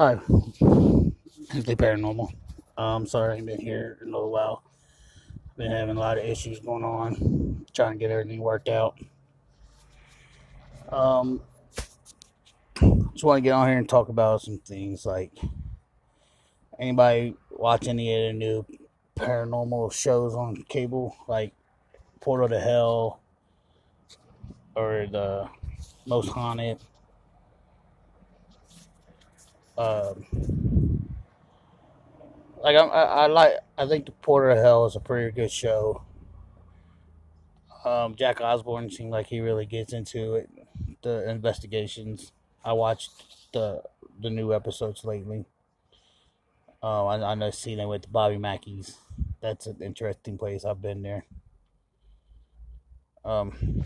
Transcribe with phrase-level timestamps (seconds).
[0.00, 0.18] Hi,
[1.50, 2.32] Hensley Paranormal.
[2.78, 4.62] Um, sorry I ain't been here in a little while.
[5.58, 8.98] Been having a lot of issues going on, trying to get everything worked out.
[10.88, 11.42] Um,
[13.12, 15.32] just want to get on here and talk about some things like
[16.78, 18.64] anybody watch any of the new
[19.18, 21.52] paranormal shows on cable, like
[22.22, 23.20] Portal to Hell
[24.74, 25.46] or the
[26.06, 26.78] Most Haunted.
[29.80, 31.06] Um,
[32.62, 35.50] like I, I, I like, I think the Portal to Hell is a pretty good
[35.50, 36.02] show.
[37.86, 40.50] Um, Jack Osbourne seemed like he really gets into it,
[41.00, 42.32] the investigations.
[42.62, 43.82] I watched the
[44.20, 45.46] the new episodes lately.
[46.82, 48.98] Oh, I, I know seen it with Bobby Mackey's.
[49.40, 50.66] That's an interesting place.
[50.66, 51.24] I've been there.
[53.24, 53.84] Um,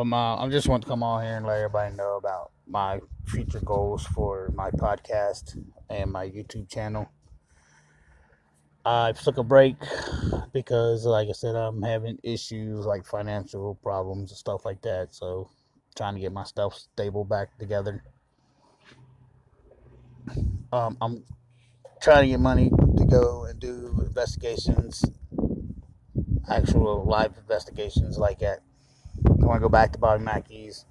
[0.00, 3.00] but my, I just want to come on here and let everybody know about my
[3.26, 7.06] future goals for my podcast and my YouTube channel.
[8.82, 9.74] I took a break
[10.54, 15.08] because, like I said, I'm having issues like financial problems and stuff like that.
[15.14, 15.50] So,
[15.94, 18.02] trying to get my stuff stable back together.
[20.72, 21.24] Um, I'm
[22.00, 25.04] trying to get money to go and do investigations,
[26.48, 28.60] actual live investigations, like at.
[29.40, 30.84] I want to go back to Bobby Mackey's.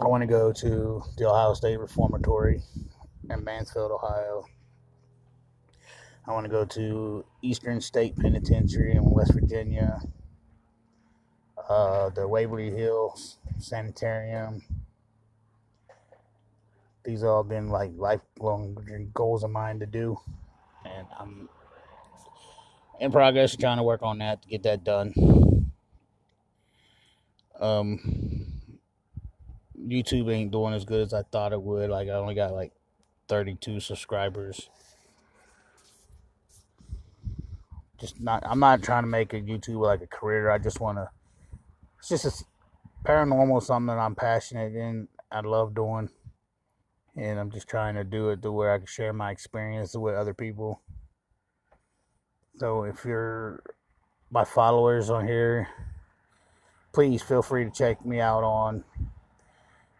[0.00, 2.62] I want to go to the Ohio State Reformatory
[3.28, 4.46] in Mansfield, Ohio.
[6.26, 10.00] I want to go to Eastern State Penitentiary in West Virginia,
[11.68, 14.62] uh, the Waverly Hills Sanitarium.
[17.04, 18.76] These all been like lifelong
[19.14, 20.18] goals of mine to do,
[20.84, 21.48] and I'm
[23.00, 25.47] in progress trying to work on that to get that done.
[27.68, 28.46] Um,
[29.78, 31.90] YouTube ain't doing as good as I thought it would.
[31.90, 32.72] Like I only got like
[33.28, 34.68] 32 subscribers.
[37.98, 38.42] Just not.
[38.46, 40.50] I'm not trying to make a YouTube like a career.
[40.50, 41.10] I just want to.
[41.98, 45.08] It's just a paranormal something that I'm passionate in.
[45.32, 46.08] I love doing,
[47.16, 50.14] and I'm just trying to do it to where I can share my experience with
[50.14, 50.80] other people.
[52.56, 53.62] So if you're
[54.30, 55.68] my followers on here,
[56.92, 58.84] please feel free to check me out on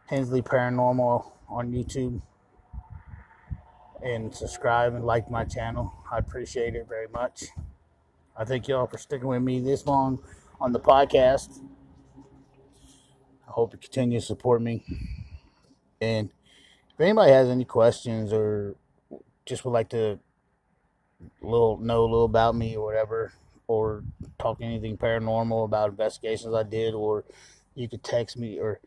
[0.06, 2.20] Hensley Paranormal on YouTube
[4.02, 5.92] and subscribe and like my channel.
[6.10, 7.46] I appreciate it very much.
[8.36, 10.20] I thank y'all for sticking with me this long
[10.60, 11.60] on the podcast.
[13.46, 14.84] I hope you continue to support me.
[16.00, 16.30] And
[16.94, 18.76] if anybody has any questions or
[19.44, 20.18] just would like to
[21.42, 23.32] little know a little about me or whatever,
[23.66, 24.04] or
[24.38, 27.24] talk anything paranormal about investigations I did, or
[27.74, 28.80] you could text me or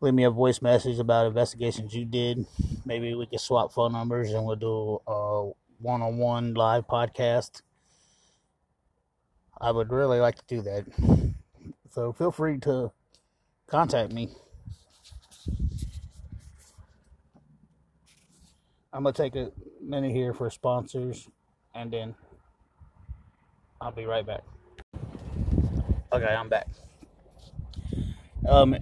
[0.00, 2.44] leave me a voice message about investigations you did.
[2.84, 7.62] Maybe we could swap phone numbers and we'll do a one on one live podcast.
[9.60, 11.34] I would really like to do that.
[11.90, 12.90] So feel free to
[13.68, 14.30] contact me.
[18.92, 21.28] I'm going to take a minute here for sponsors
[21.74, 22.14] and then
[23.80, 24.42] I'll be right back.
[26.12, 26.68] Okay, I'm back.
[28.46, 28.72] Um,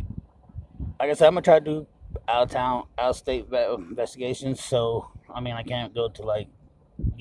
[0.98, 1.86] like I said, I'm gonna try to do
[2.26, 4.64] out of town, out of state investigations.
[4.64, 6.48] So, I mean, I can't go to like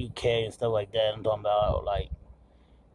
[0.03, 1.13] UK and stuff like that.
[1.15, 2.09] I'm talking about like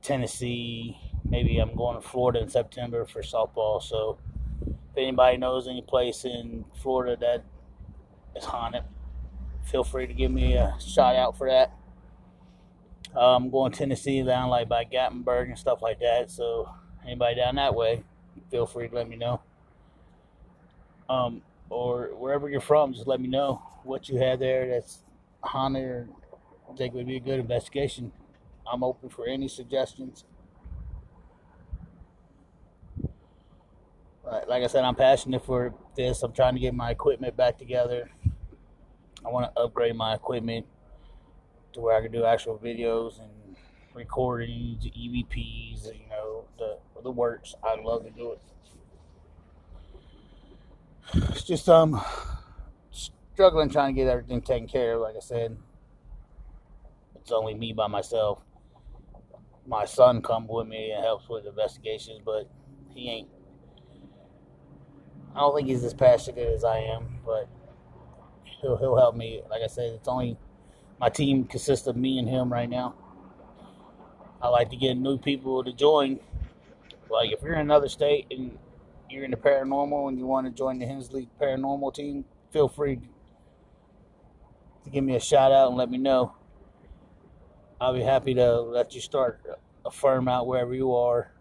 [0.03, 0.99] Tennessee.
[1.25, 3.81] Maybe I'm going to Florida in September for softball.
[3.81, 4.19] So,
[4.67, 7.45] if anybody knows any place in Florida that
[8.37, 8.83] is haunted,
[9.63, 11.73] feel free to give me a shout out for that.
[13.13, 16.29] I'm um, going to Tennessee down like by Gatlinburg and stuff like that.
[16.29, 16.69] So,
[17.05, 18.03] anybody down that way,
[18.51, 19.41] feel free to let me know.
[21.09, 25.01] Um, or wherever you're from, just let me know what you have there that's
[25.43, 26.09] haunted
[26.67, 28.13] or think would be a good investigation.
[28.67, 30.25] I'm open for any suggestions.
[34.49, 36.23] like I said, I'm passionate for this.
[36.23, 38.11] I'm trying to get my equipment back together.
[39.25, 40.67] I want to upgrade my equipment
[41.73, 43.57] to where I can do actual videos and
[43.95, 46.24] recordings, EVPs, you know,
[47.05, 47.55] the works.
[47.63, 48.41] I'd love to do it.
[51.31, 52.03] It's just um
[52.91, 55.03] struggling trying to get everything taken care of.
[55.03, 55.57] Like I said,
[57.21, 58.41] it's only me by myself.
[59.67, 62.51] My son comes with me and helps with investigations, but
[62.95, 63.29] he ain't.
[65.35, 67.49] I don't think he's as passionate as I am, but
[68.61, 69.43] he'll he'll help me.
[69.51, 70.37] Like I said, it's only
[71.01, 72.95] my team consists of me and him right now.
[74.41, 76.21] I like to get new people to join.
[77.11, 78.59] Like if you're in another state and
[79.11, 83.01] you're into paranormal and you want to join the Hensley Paranormal team, feel free
[84.85, 86.35] to give me a shout out and let me know.
[87.81, 89.41] I'll be happy to let you start
[89.85, 91.33] a firm out wherever you are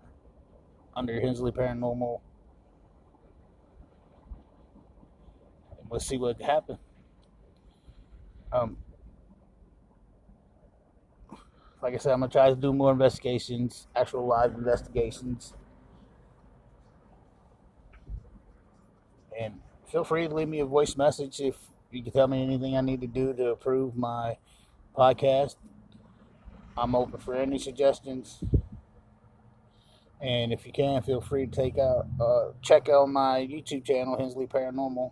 [0.96, 2.22] under Hensley Paranormal.
[5.80, 6.78] And we'll see what can happen.
[8.52, 8.78] Um,
[11.84, 15.54] like I said, I'm gonna try to do more investigations, actual live investigations.
[19.38, 19.60] And
[19.92, 21.58] feel free to leave me a voice message if
[21.92, 24.38] you can tell me anything I need to do to improve my
[24.98, 25.58] podcast.
[26.78, 28.42] I'm open for any suggestions.
[30.22, 34.18] And if you can, feel free to take out, uh, check out my YouTube channel,
[34.18, 35.12] Hensley Paranormal,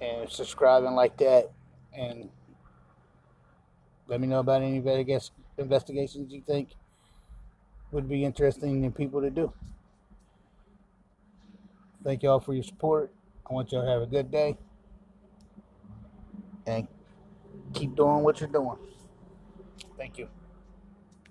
[0.00, 1.50] and subscribe and like that.
[1.92, 2.30] And
[4.06, 4.76] let me know about any
[5.58, 6.70] investigations you think
[7.90, 9.52] would be interesting in people to do.
[12.02, 13.10] Thank y'all for your support.
[13.48, 14.58] I want y'all to have a good day.
[16.66, 16.86] And
[17.72, 18.76] keep doing what you're doing.
[19.96, 20.28] Thank you.